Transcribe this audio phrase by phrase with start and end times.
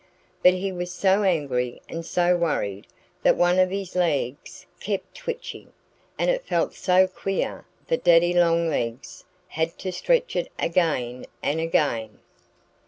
[0.41, 2.87] But he was so angry and so worried
[3.21, 5.71] that one of his legs kept twitching;
[6.17, 12.17] and it felt so queer that Daddy Longlegs had to stretch it again and again.